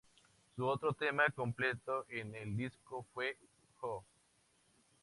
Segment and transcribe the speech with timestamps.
[0.55, 3.37] Su otro tema completo en el disco fue
[3.81, 4.03] "Oh!